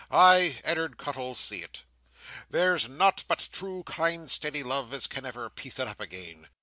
[0.09, 1.83] I, Ed'ard Cuttle, see it.
[2.49, 6.47] There's nowt but true, kind, steady love, as can ever piece it up again.